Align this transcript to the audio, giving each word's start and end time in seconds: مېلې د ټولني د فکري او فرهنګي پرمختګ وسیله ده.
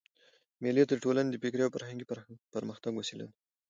مېلې 0.61 0.83
د 0.87 0.93
ټولني 1.03 1.29
د 1.31 1.35
فکري 1.43 1.61
او 1.65 1.73
فرهنګي 1.75 2.05
پرمختګ 2.55 2.91
وسیله 2.95 3.23
ده. 3.29 3.33